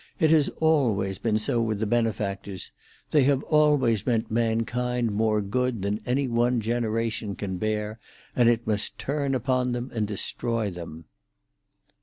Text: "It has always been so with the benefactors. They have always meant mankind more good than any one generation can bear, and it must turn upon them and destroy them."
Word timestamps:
"It 0.19 0.31
has 0.31 0.49
always 0.59 1.19
been 1.19 1.37
so 1.37 1.61
with 1.61 1.79
the 1.79 1.85
benefactors. 1.85 2.71
They 3.11 3.21
have 3.25 3.43
always 3.43 4.03
meant 4.03 4.31
mankind 4.31 5.11
more 5.11 5.43
good 5.43 5.83
than 5.83 6.01
any 6.07 6.27
one 6.27 6.59
generation 6.59 7.35
can 7.35 7.57
bear, 7.59 7.99
and 8.35 8.49
it 8.49 8.65
must 8.65 8.97
turn 8.97 9.35
upon 9.35 9.73
them 9.73 9.91
and 9.93 10.07
destroy 10.07 10.71
them." 10.71 11.05